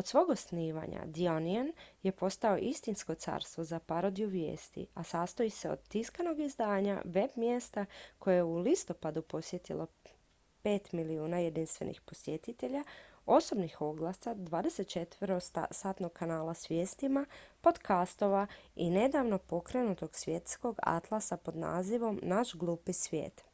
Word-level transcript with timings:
od 0.00 0.06
svog 0.06 0.30
osnivanja 0.30 1.02
the 1.16 1.26
onion 1.32 1.68
je 2.02 2.12
postao 2.12 2.56
istinsko 2.70 3.14
carstvo 3.14 3.64
za 3.64 3.78
parodiju 3.78 4.28
vijesti 4.28 4.86
a 4.94 5.02
sastoji 5.10 5.50
se 5.56 5.70
od 5.70 5.82
tiskanog 5.88 6.40
izdanja 6.40 7.02
web-mjesta 7.04 7.84
koje 8.18 8.36
je 8.36 8.42
u 8.44 8.58
listopadu 8.58 9.22
posjetilo 9.22 9.86
5.000.000 10.64 11.36
jedinstvenih 11.44 12.00
posjetitelja 12.00 12.84
osobnih 13.26 13.80
oglasa 13.82 14.34
24-satnog 14.34 16.10
kanala 16.12 16.54
s 16.54 16.70
vijestima 16.70 17.26
podcastova 17.60 18.46
i 18.76 18.90
nedavno 18.90 19.38
pokrenutog 19.38 20.14
svjetskog 20.14 20.78
atlasa 20.82 21.36
pod 21.36 21.56
nazivom 21.56 22.20
naš 22.22 22.52
glupi 22.54 22.92
svijet 22.92 23.44